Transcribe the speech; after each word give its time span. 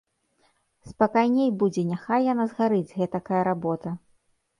Спакайней 0.91 1.49
будзе, 1.63 1.83
няхай 1.89 2.25
яна 2.33 2.45
згарыць, 2.53 2.95
гэтакая 3.01 3.41
работа. 3.49 3.93